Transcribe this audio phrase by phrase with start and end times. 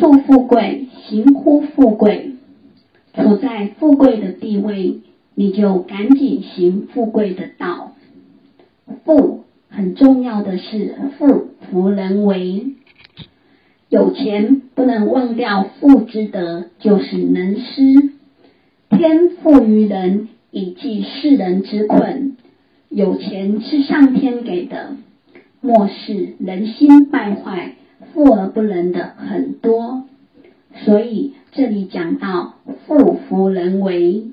[0.00, 2.36] 树富贵，行乎富贵。
[3.12, 5.00] 处在富贵的地位，
[5.34, 7.92] 你就赶紧行富贵的道。
[9.04, 12.68] 富很重要的是富福人为，
[13.90, 18.12] 有钱不能忘掉富之德，就是能施。
[18.88, 22.38] 天赋于人，以济世人之困。
[22.88, 24.96] 有钱是上天给的，
[25.60, 27.74] 末世人心败坏，
[28.12, 30.04] 富而不仁的很多。
[30.84, 32.54] 所以这里讲到
[32.86, 34.24] 富福人为，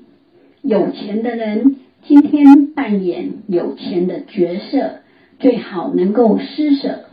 [0.62, 5.00] 有钱的人今天扮演有钱的角色，
[5.40, 7.06] 最好能够施舍，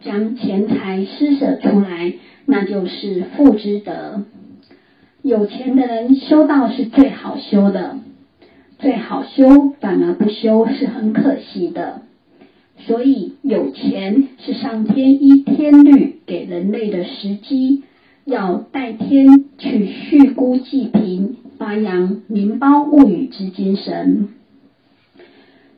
[0.00, 2.14] 将钱财施舍出来，
[2.46, 4.24] 那就是富之德。
[5.22, 7.98] 有钱的人修道是最好修的，
[8.78, 12.02] 最好修反而不修是很可惜的。
[12.78, 17.82] 所以有钱是上天依天律给人类的时机，
[18.24, 24.28] 要代天去续孤济贫，发扬民胞物语之精神。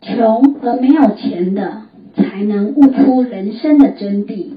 [0.02, 1.82] 穷而没有钱的，
[2.14, 4.50] 才能悟出人生的真谛。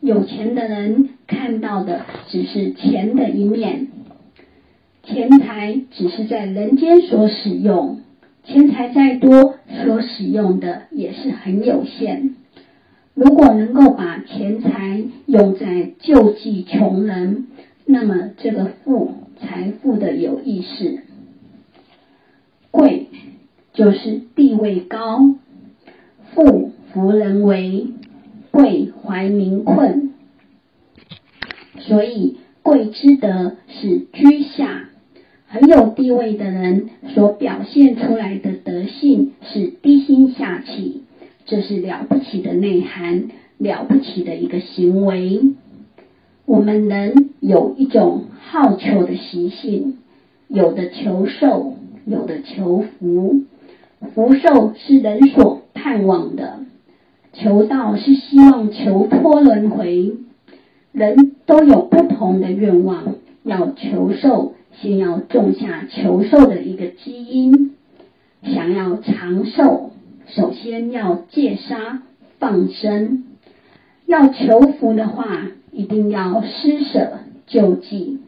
[0.00, 3.88] 有钱的人看到的只是钱的一面。
[5.02, 8.00] 钱财只是在人间所使用，
[8.44, 12.34] 钱财再多，所使用的也是很有限。
[13.14, 17.46] 如果能够把钱财用在救济穷人，
[17.86, 21.00] 那么这个富财富的有意识。
[22.70, 23.06] 贵
[23.72, 25.36] 就是地位高，
[26.34, 27.86] 富福人为，
[28.50, 30.12] 贵怀民困，
[31.78, 34.88] 所以贵之德是居下。
[35.46, 41.02] 很有地位的人所表现出来的德性是低心下气，
[41.46, 43.28] 这是了不起的内涵，
[43.58, 45.40] 了不起的一个行为。
[46.46, 49.98] 我们人有一种好求的习性，
[50.48, 53.42] 有的求寿，有的求福。
[54.14, 56.58] 福寿是人所盼望的，
[57.32, 60.14] 求道是希望求脱轮回。
[60.92, 64.54] 人都有不同的愿望，要求寿。
[64.82, 67.70] 先要种下求寿的一个基因，
[68.42, 69.92] 想要长寿，
[70.26, 72.02] 首先要戒杀
[72.40, 73.22] 放生；
[74.04, 78.18] 要求福的话，一定要施舍救济；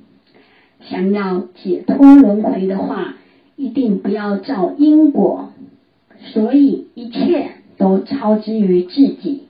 [0.88, 3.16] 想要解脱轮回的话，
[3.56, 5.50] 一定不要造因果。
[6.32, 9.42] 所以一切都超之于自己。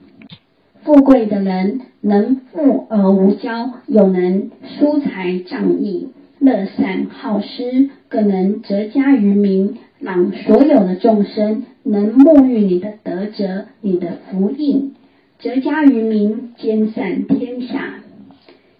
[0.83, 6.07] 富贵的人能富而无骄，又能疏财仗义。
[6.39, 14.93] 乐善好施，更能泽加于民，让所有的众生能沐浴你的德泽、你的福印，
[15.39, 17.95] 泽加于民，兼善天下。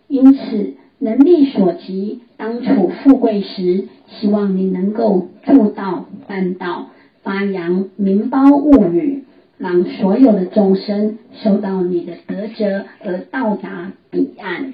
[0.08, 6.88] 因此，能力所及，当处富贵时，希望你能够助道、办道、
[7.24, 9.24] 发扬民胞物语，
[9.58, 14.74] 让所有的众生受到你的德泽而到达彼岸。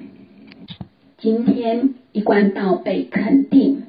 [1.18, 1.94] 今天。
[2.16, 3.82] 一贯道被肯定，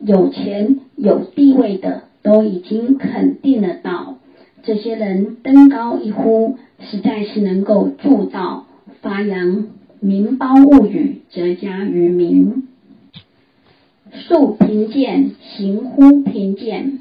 [0.00, 4.18] 有钱有地位的都已经肯定了道，
[4.64, 8.66] 这些人登高一呼，实在是能够助道
[9.00, 9.68] 发扬
[10.00, 12.66] 民胞物语，泽加于民。
[14.10, 16.98] 树贫贱，行乎贫贱，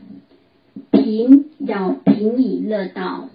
[0.91, 3.29] 贫要贫以乐道，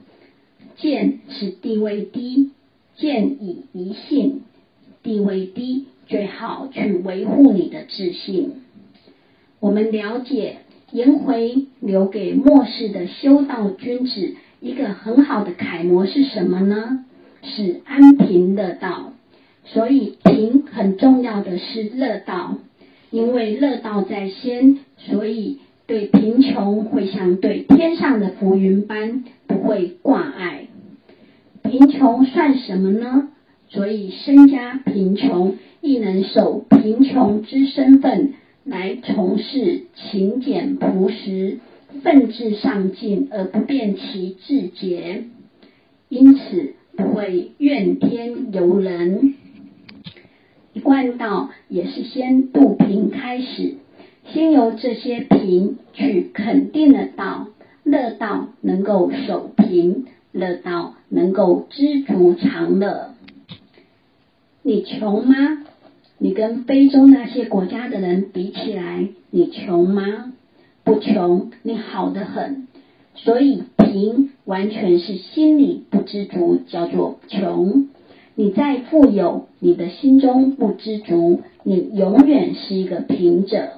[0.76, 2.50] 见是地位低，
[2.96, 4.42] 见以疑信，
[5.02, 5.86] 地位低。
[6.08, 8.54] 最好去维护你的自信。
[9.60, 10.56] 我们了解
[10.90, 17.06] 颜回留给末世的修道君子一个很好的楷模是什么呢？
[17.42, 19.14] 是安贫乐道。
[19.64, 22.58] 所以贫很重要的是乐道，
[23.10, 29.24] 因为乐道在先，所以对贫穷会像对天上的浮云般
[29.62, 30.66] 会挂碍。
[31.62, 33.30] 贫穷算什么呢？
[33.68, 35.56] 所以身家贫穷。
[35.84, 41.58] 亦能守贫穷之身份，来从事勤俭朴实、
[42.04, 45.24] 奋志上进而不变其志节，
[46.08, 49.34] 因此不会怨天尤人。
[50.72, 53.74] 一贯道也是先度贫开始，
[54.32, 57.48] 先由这些贫去肯定了道，
[57.82, 58.50] 乐道
[58.92, 63.14] 够守贫，乐道能够知足常乐。
[64.62, 65.34] 你穷吗？
[66.18, 70.34] 你跟非洲那些国家的人比起来，你穷吗？
[70.84, 72.68] 不穷，你好得很。
[73.14, 77.88] 所以贫完全是心里不知足，叫做穷。
[78.34, 83.70] 你再富有，你的心中不知足，你永远是一个贫者。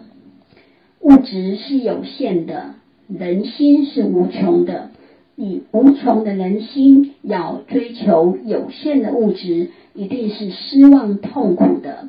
[1.00, 2.74] 物质是有限的，
[3.06, 4.90] 人心是无穷的。
[5.36, 12.08] 以无穷的人心要追求有限的物质，一定是失望痛苦的。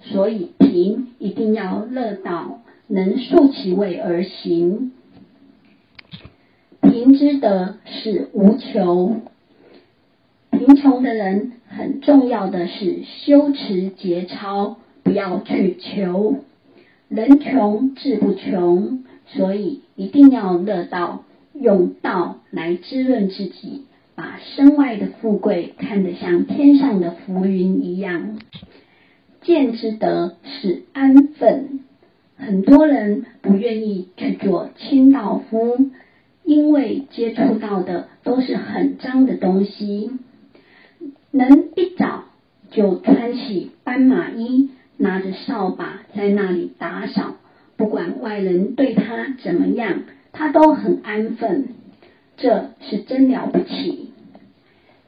[0.00, 4.92] 所以贫一定要乐道，能竖其位而行。
[6.80, 9.16] 贫之德是无求。
[10.50, 16.36] 贫穷的人很重要的是修持节操，不要去求。
[17.08, 21.24] 人穷志不穷，所以一定要乐道。
[21.62, 23.84] 用道来滋润自己，
[24.16, 28.40] 把身外的富贵看得像天上的浮云一样。
[29.42, 31.80] 见之德是安分，
[32.36, 35.90] 很多人不愿意去做清道夫，
[36.44, 40.10] 因为接触到的都是很脏的东西。
[41.30, 42.24] 能一早
[42.70, 47.36] 就穿起斑马衣，拿着扫把在那里打扫，
[47.76, 50.00] 不管外人对他怎么样。
[50.32, 51.68] 他都很安分，
[52.36, 54.10] 这是真了不起。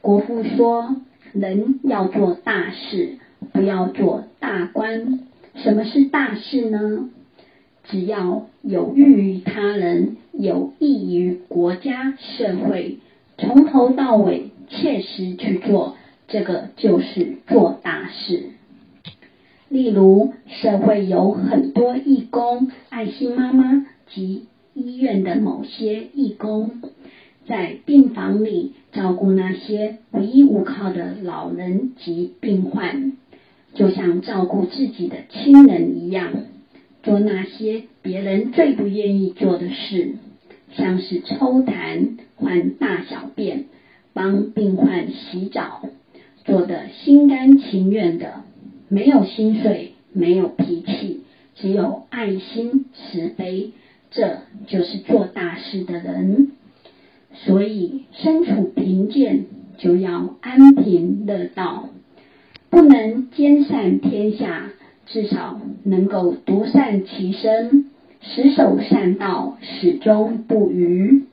[0.03, 0.97] 国父说
[1.33, 3.19] ：“人要做大事，
[3.53, 5.21] 不要做大官。
[5.55, 7.09] 什么是大事呢？
[7.85, 12.99] 只要有益于他人，有益于国家社会，
[13.39, 15.97] 从头到尾切实去做，
[16.29, 18.51] 这个就是做大事。
[19.69, 26.83] 例如，社会有很多义工、爱心妈妈及。”医院的某些义工
[27.47, 33.13] 在病房里照顾那些无依无靠的老人及病患，
[33.75, 36.33] 就像照顾自己的亲人一样，
[37.03, 40.15] 做那些别人最不愿意做的事，
[40.77, 43.67] 像是抽痰、换大小便、
[44.13, 45.83] 帮病患洗澡，
[46.45, 48.43] 做的心甘情愿的，
[48.89, 51.21] 没有心碎，没有脾气，
[51.55, 53.71] 只有爱心慈悲。
[54.15, 54.39] 这
[54.69, 56.53] 就是做大事的人，
[57.33, 59.47] 所以身处贫贱
[59.77, 61.89] 就要安贫乐道，
[62.71, 64.71] 不能兼善天下，
[65.07, 67.91] 至少能够独善其身，
[68.23, 71.25] 死守善道，始终不渝。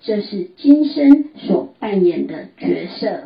[0.00, 3.24] 这是今生所扮演的角色。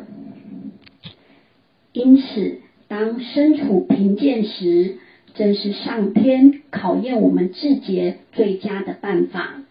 [1.93, 2.59] 因此，
[2.89, 4.97] 当身处贫贱时，
[5.35, 9.61] 正是上天考验我们自节最佳的办法，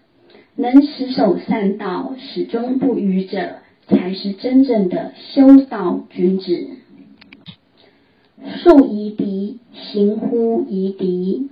[0.56, 3.56] 能持守善道，始终不渝者，
[3.88, 6.68] 才是真正的修道君子。
[8.58, 11.48] 树夷狄，行乎夷狄。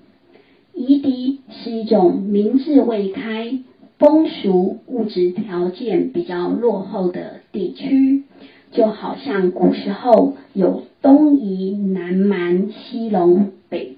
[0.75, 3.61] 夷狄是一种民智未开、
[3.99, 8.25] 风俗物质条件比较落后的地区，
[8.73, 13.53] 就好像古时候有东夷、南蛮、西戎。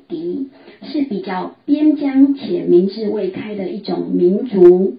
[0.08, 0.48] 敌
[0.82, 4.96] 是比较边疆且民智未开的一种民族。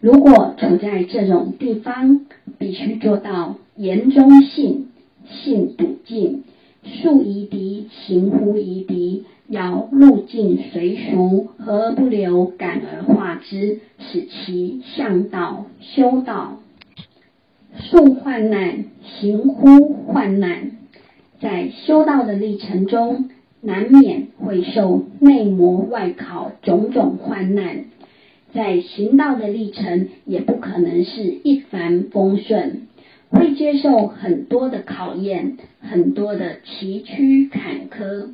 [0.00, 2.26] 如果处在这种地方，
[2.58, 4.88] 必须做到言中信，
[5.28, 6.42] 信笃敬，
[6.84, 16.60] 树夷狄，行乎夷狄，要入境随俗，和而不留，感而化之，使其向道修道。
[17.78, 20.72] 树患难，行乎患难，
[21.40, 23.30] 在修道的历程中。
[23.66, 27.86] 难免会受内磨外考种种患难，
[28.54, 32.82] 在行道的历程也不可能是一帆风顺，
[33.28, 38.28] 会接受很多的考验，很多的崎岖坎坷。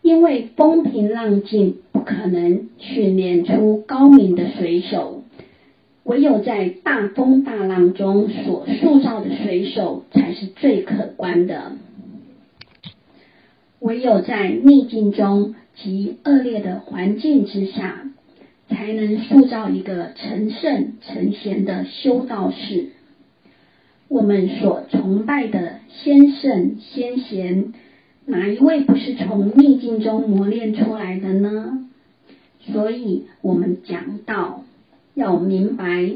[0.00, 5.24] 因为风平浪静不可能训练出高明的水手，
[6.04, 11.72] 唯有在大风大浪中所塑造的水手才是最可观的。
[13.84, 18.10] 唯有在逆境中及恶劣的环境之下，
[18.70, 22.86] 才能塑造一个成圣成贤的修道士。
[24.08, 27.74] 我们所崇拜的先圣先贤，
[28.24, 31.86] 哪一位不是从逆境中磨练出来的呢？
[32.60, 34.64] 所以，我们讲道
[35.12, 36.10] 要明白：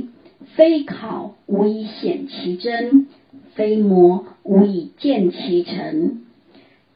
[0.54, 3.08] 非考无以显其真，
[3.54, 6.22] 非磨无以见其成。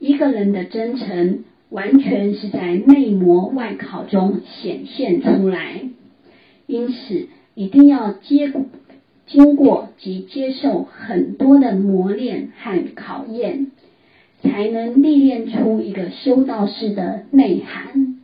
[0.03, 5.81] 一个人的真诚，完全是在内磨外考中显现出来。
[6.67, 8.53] 因此，一定要接
[9.29, 13.71] 经过及接受很多的磨练和考验，
[14.43, 18.17] 才能历练出一个修道士的内涵。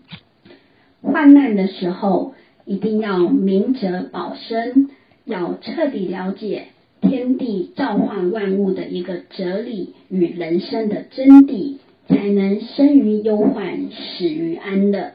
[1.01, 4.91] 患难的时候，一定要明哲保身，
[5.25, 6.65] 要彻底了解
[7.00, 11.76] 天地造化万物的一个哲理与人生的真谛，
[12.09, 15.12] 才能生于忧患，死于安乐。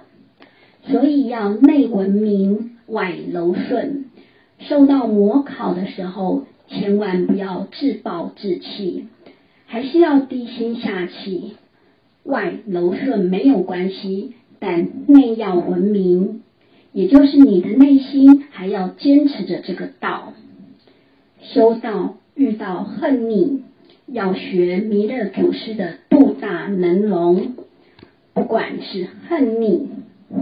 [0.87, 4.05] 所以要内文明，外柔顺。
[4.59, 9.07] 受到模考的时候，千万不要自暴自弃，
[9.65, 11.53] 还是要低心下气。
[12.23, 16.41] 外柔顺没有关系，但内要文明，
[16.93, 20.32] 也就是你的内心还要坚持着这个道。
[21.53, 23.61] 修道遇到恨逆，
[24.07, 27.53] 要学弥勒祖师的度大能容，
[28.33, 29.87] 不管是恨逆、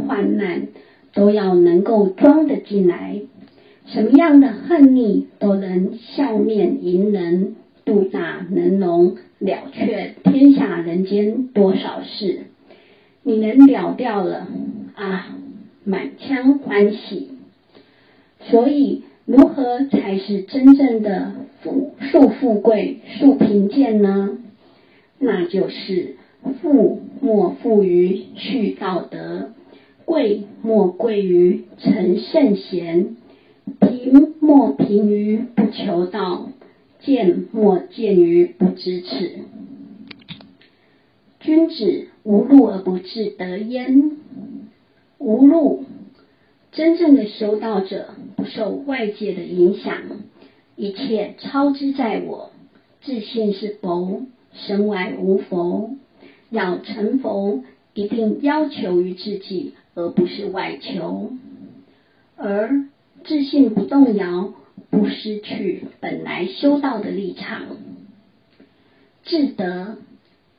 [0.07, 0.69] 患难，
[1.13, 3.19] 都要能够装得进来。
[3.87, 12.43] 什么样的恨逆都能笑面迎人，度大能容，了却天下人间多少事。
[13.23, 14.47] 你能了掉了
[14.95, 15.35] 啊，
[15.83, 17.31] 满腔欢喜。
[18.49, 24.37] 所以，如何才是真正的富树富贵、树贫贱呢？
[25.19, 26.15] 那就是
[26.61, 29.53] 富莫富于去道德，
[30.03, 33.15] 贵莫贵于成圣贤。
[33.79, 36.49] 贫莫贫于不求道，
[36.99, 39.31] 贱莫贱于不知耻。
[41.39, 44.11] 君子无路而不自得焉。
[45.19, 45.85] 无路，
[46.71, 50.01] 真正的修道者不受外界的影响，
[50.75, 52.51] 一切超之在我。
[53.01, 55.95] 自信是佛，身外无佛。
[56.49, 57.63] 要成佛，
[57.93, 61.31] 一定要求于自己，而不是外求。
[62.35, 62.85] 而
[63.23, 64.53] 自信不动摇，
[64.89, 67.63] 不失去本来修道的立场。
[69.23, 69.97] 自得，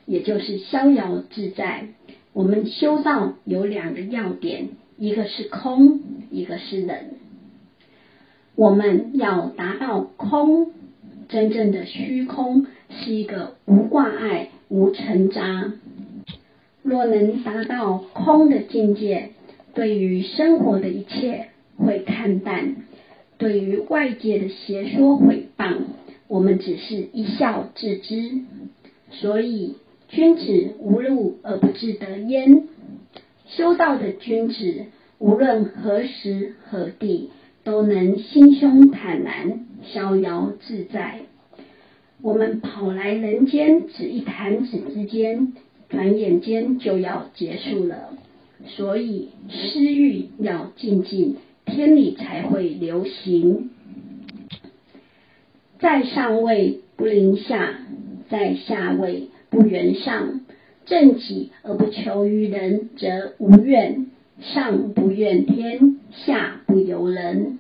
[0.07, 1.89] 也就是逍遥自在。
[2.33, 7.17] 我们修道有两个要点，一个是空，一个是人。
[8.55, 10.73] 我们要达到空，
[11.29, 15.73] 真正的虚空是一个无挂碍、无尘渣。
[16.83, 19.31] 若能达到空的境界，
[19.75, 21.49] 对于生活的一切。
[21.79, 22.77] 会看淡，
[23.39, 25.79] 对于外界的邪说毁谤，
[26.29, 28.43] 我们只是一笑置之。
[29.11, 29.77] 所以，
[30.09, 32.69] 君子无路而不自得焉。
[33.57, 34.87] 修道的君子，
[35.19, 37.31] 无论何时何地，
[37.65, 41.21] 都能心胸坦然，逍遥自在。
[42.23, 45.53] 我们跑来人间，只一弹指之间，
[45.89, 48.17] 转眼间就要结束了。
[48.67, 51.37] 所以，私欲要静静。
[51.65, 53.71] 天理才会流行，
[55.79, 57.79] 在上位不临下，
[58.29, 60.41] 在下位不圆上。
[60.85, 64.07] 正己而不求于人，则无怨；
[64.41, 67.59] 上不怨天，下不由人。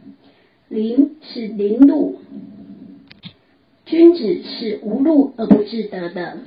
[0.69, 2.19] 临是临路，
[3.85, 6.39] 君子是无路而不自得的。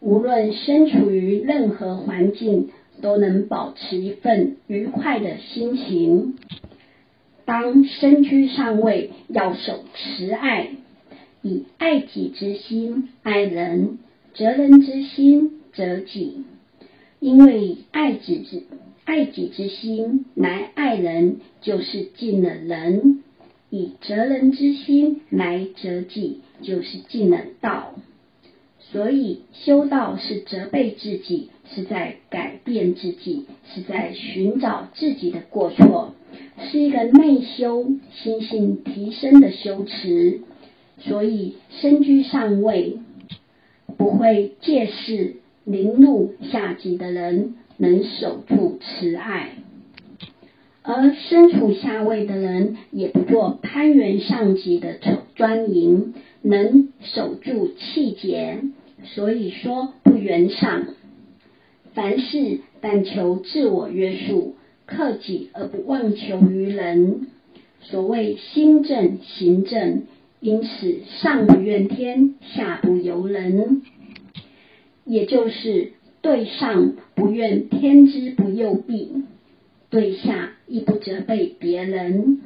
[0.00, 6.36] 无论身处于任何环境，都能保持一份愉快的心情。
[7.44, 10.70] 当身居上位，要守慈爱，
[11.42, 13.98] 以爱己之心爱人，
[14.34, 16.44] 责人之心责己。
[17.20, 18.62] 因为爱己之
[19.04, 23.22] 爱己之心来爱人，就是尽了人；
[23.70, 27.94] 以责人之心来责己，就是尽了道。
[28.78, 36.14] 所以修道是责备自己，是在改变自己，是在寻找自己的过错。
[36.70, 40.40] 是一个内修、心性提升的修持，
[40.98, 42.98] 所以身居上位，
[43.96, 49.48] 不会借势凌辱下级的人，能守住慈爱；
[50.82, 54.94] 而身处下位的人，也不做攀援上级的
[55.34, 58.60] 专营，能守住气节。
[59.02, 60.86] 所以说不圆上，
[61.94, 64.54] 凡事但求自我约束。
[64.86, 67.26] 克己而不妄求于人，
[67.80, 70.04] 所谓心正行正，
[70.38, 73.82] 因此上不怨天，下不尤人，
[75.06, 79.24] 也就是对上不怨天之不佑庇，
[79.88, 82.40] 对下亦不责备别人。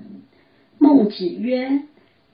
[0.78, 1.82] 孟子曰：“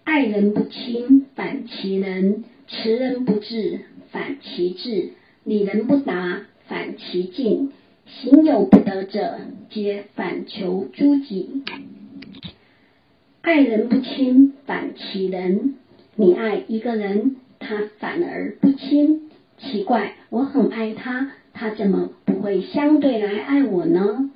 [0.04, 3.80] 爱人不亲，反其人；持人不治，
[4.10, 5.12] 反其志；
[5.44, 7.72] 礼人不达，反其敬。”
[8.06, 11.64] 行有不得者，皆反求诸己。
[13.40, 15.74] 爱人不亲，反其人。
[16.14, 19.25] 你爱一个人，他反而不亲，
[19.58, 24.30] 奇怪，我很爱他，他怎么不会相对来爱我呢？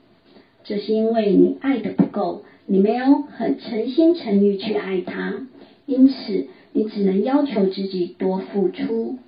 [0.64, 5.46] 这是因为你爱的不够，你没有很诚心诚意去爱他，
[5.86, 9.18] 因此你只能要求自己多付出。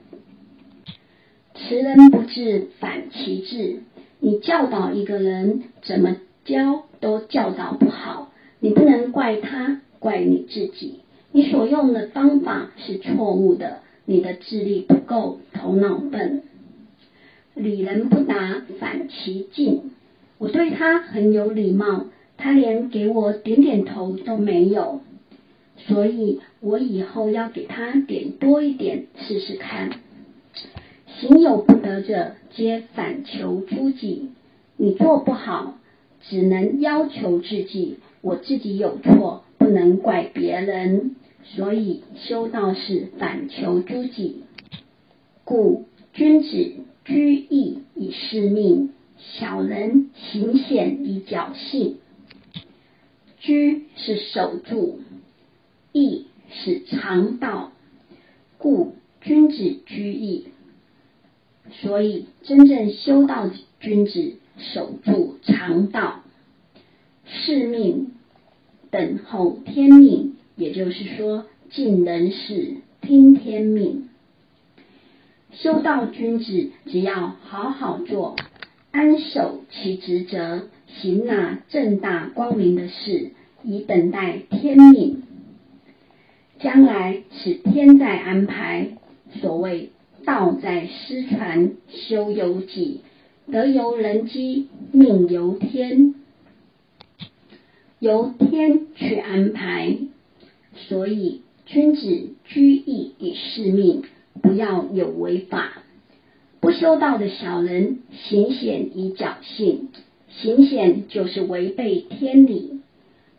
[1.54, 3.80] 持人不至，反其志。
[4.20, 11.00] 你教导一个人，怎么教都教导不好，你不能怪他，怪你自己。
[11.32, 16.42] 你所用的方法是错误的，你的智力不够，头脑笨。
[17.54, 19.90] 礼人不答，反其敬。
[20.38, 22.06] 我对他很有礼貌，
[22.37, 25.00] 他连给我点点头都没有，
[25.76, 29.90] 所以我以后要给他点多一点试试看。
[31.06, 34.30] 行有不得者，皆反求诸己。
[34.76, 35.78] 你做不好，
[36.23, 37.99] 只能要求自己。
[38.23, 41.16] 我自己有错，不能怪别人。
[41.44, 44.42] 所以修道是反求诸己。
[45.44, 51.99] 故君子居易以事命，小人行险以侥幸。
[53.38, 55.00] 居是守住，
[55.92, 57.72] 易是常道。
[58.56, 60.46] 故君子居易。
[61.70, 66.22] 所以，真正修道君子守住常道，
[67.25, 68.12] 是命
[68.90, 74.09] 等候天命，也就是说，尽人事，听天命。
[75.52, 78.37] 修道君子只要好好做，
[78.90, 83.32] 安守其职责，行那正大光明的事，
[83.62, 85.23] 以等待天命。
[86.59, 88.92] 将来是天在安排，
[89.40, 89.90] 所谓。
[90.25, 93.00] 道在失传，修由己，
[93.50, 96.14] 德由人机，命由天，
[97.99, 99.99] 由天去安排。
[100.88, 104.02] 所以，君子居易以事命，
[104.42, 105.82] 不要有违法。
[106.60, 109.88] 不修道的小人行险以侥幸，
[110.28, 112.80] 行险就是违背天理。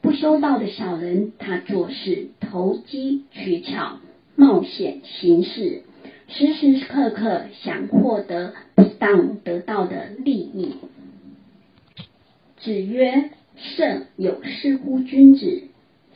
[0.02, 4.00] 不修道的小人，他做事投机取巧，
[4.36, 5.84] 冒险行事。
[6.28, 10.74] 时时刻刻想获得不当得到的利益。
[12.58, 15.64] 子曰：“圣有失乎君子，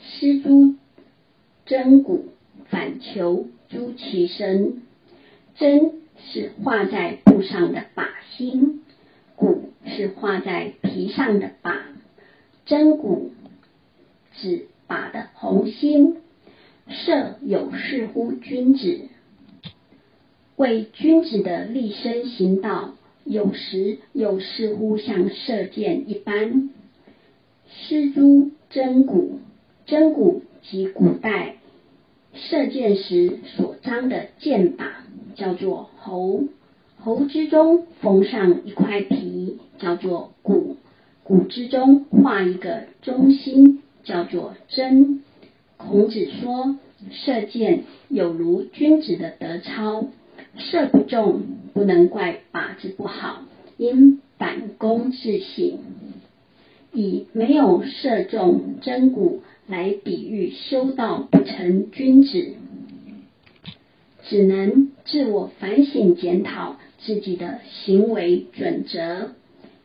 [0.01, 0.75] 失诸
[1.67, 2.25] 真骨，
[2.69, 4.81] 反求诸其身。
[5.55, 8.83] 真是画在布上的靶心，
[9.35, 11.77] 骨是画在皮上的靶。
[12.65, 13.31] 真骨
[14.35, 16.17] 指靶的红心。
[16.89, 19.09] 射有似乎君子。”
[20.55, 26.69] 为君子的立身行道，有时又似乎像射箭一般。
[27.69, 29.39] 失诸真骨，
[29.85, 31.56] 真骨即古代
[32.37, 34.85] 射箭时所张的箭靶，
[35.35, 36.43] 叫做喉。
[36.99, 40.77] 喉之中缝上一块皮，叫做骨。
[41.23, 45.23] 骨之中画一个中心，叫做针。
[45.77, 46.77] 孔子说，
[47.11, 50.05] 射箭有如君子的德操。
[50.57, 53.43] 射不中，不能怪靶子不好，
[53.77, 55.79] 应反躬自省。
[56.93, 62.53] 以没有射中真骨来比喻修道不成君子，
[64.23, 69.31] 只能自我反省检讨自己的行为准则，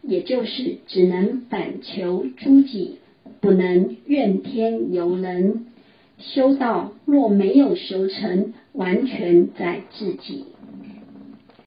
[0.02, 2.98] 也就是只能反求诸己，
[3.40, 5.66] 不能怨天尤人。
[6.18, 10.44] 修道若没有修成，完全在自己。